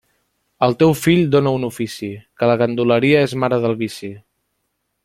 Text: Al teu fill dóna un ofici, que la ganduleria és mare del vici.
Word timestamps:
Al 0.67 0.71
teu 0.79 0.93
fill 1.01 1.21
dóna 1.35 1.53
un 1.59 1.67
ofici, 1.67 2.09
que 2.41 2.51
la 2.53 2.57
ganduleria 2.63 3.23
és 3.29 3.39
mare 3.45 3.65
del 3.67 3.79
vici. 3.85 4.13